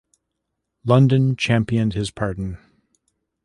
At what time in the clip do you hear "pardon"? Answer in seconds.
2.09-2.57